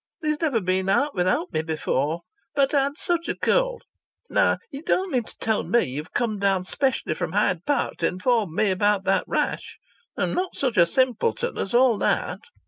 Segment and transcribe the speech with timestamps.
[0.23, 2.21] He's never been out without me before,
[2.55, 3.83] but I had such a cold.
[4.31, 7.97] Now you don't mean to tell me that you've come down specially from Hyde Park
[7.97, 9.77] to inform me about that rash.
[10.17, 12.39] I'm not such a simpleton as all that."